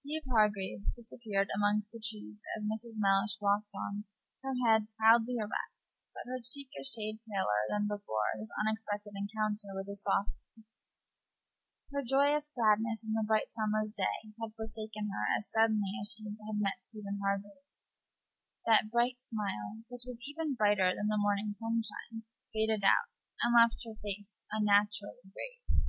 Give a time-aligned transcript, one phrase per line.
[0.00, 2.98] Steeve Hargraves disappeared among the trees as Mrs.
[2.98, 4.02] Mellish walked on,
[4.42, 9.70] her head proudly erect, but her cheek a shade paler than before this unexpected encounter
[9.70, 10.66] with the softy.
[11.92, 16.24] Her joyous gladness in the bright summer's day had forsaken her as suddenly as she
[16.24, 17.94] had met Stephen Hargraves;
[18.66, 23.14] that bright smile, which was even brighter than the morning sunshine, faded out,
[23.46, 25.86] and left her face unnaturally grave.